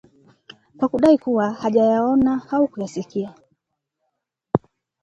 [0.77, 3.33] kwa kudai kuwa hajayaona au kuyasikia